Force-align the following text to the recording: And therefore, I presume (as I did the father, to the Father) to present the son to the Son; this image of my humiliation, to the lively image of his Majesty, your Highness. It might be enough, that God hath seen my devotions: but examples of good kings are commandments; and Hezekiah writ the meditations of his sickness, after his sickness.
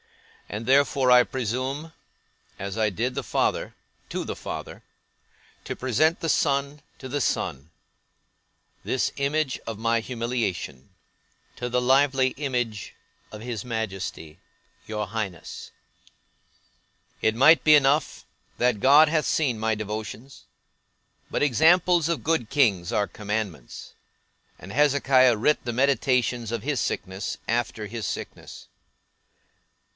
And 0.49 0.65
therefore, 0.65 1.11
I 1.11 1.23
presume 1.23 1.93
(as 2.59 2.77
I 2.77 2.89
did 2.89 3.15
the 3.15 3.23
father, 3.23 3.73
to 4.09 4.25
the 4.25 4.35
Father) 4.35 4.83
to 5.63 5.75
present 5.77 6.19
the 6.19 6.27
son 6.27 6.81
to 6.97 7.07
the 7.07 7.21
Son; 7.21 7.69
this 8.83 9.13
image 9.15 9.59
of 9.65 9.77
my 9.79 10.01
humiliation, 10.01 10.89
to 11.55 11.69
the 11.69 11.79
lively 11.79 12.29
image 12.31 12.95
of 13.31 13.39
his 13.41 13.63
Majesty, 13.63 14.39
your 14.87 15.07
Highness. 15.07 15.71
It 17.21 17.35
might 17.35 17.63
be 17.63 17.75
enough, 17.75 18.25
that 18.57 18.81
God 18.81 19.07
hath 19.07 19.25
seen 19.25 19.57
my 19.57 19.73
devotions: 19.75 20.43
but 21.29 21.43
examples 21.43 22.09
of 22.09 22.23
good 22.23 22.49
kings 22.49 22.91
are 22.91 23.07
commandments; 23.07 23.93
and 24.59 24.73
Hezekiah 24.73 25.37
writ 25.37 25.63
the 25.63 25.71
meditations 25.71 26.51
of 26.51 26.63
his 26.63 26.81
sickness, 26.81 27.37
after 27.47 27.85
his 27.85 28.05
sickness. 28.07 28.67